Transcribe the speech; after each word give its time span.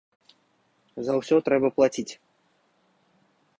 За 1.09 1.13
ўсё 1.19 1.35
трэба 1.51 1.67
плаціць. 1.77 2.09